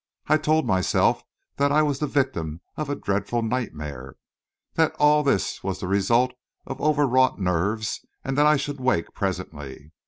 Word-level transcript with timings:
I 0.25 0.37
told 0.37 0.65
myself 0.65 1.21
that 1.57 1.71
I 1.71 1.83
was 1.83 1.99
the 1.99 2.07
victim 2.07 2.61
of 2.75 2.89
a 2.89 2.95
dreadful 2.95 3.43
nightmare; 3.43 4.15
that 4.73 4.95
all 4.95 5.21
this 5.21 5.63
was 5.63 5.79
the 5.79 5.87
result 5.87 6.33
of 6.65 6.81
over 6.81 7.07
wrought 7.07 7.37
nerves 7.39 8.03
and 8.23 8.35
that 8.35 8.47
I 8.47 8.57
should 8.57 8.79
wake 8.81 9.13
presently. 9.13 9.91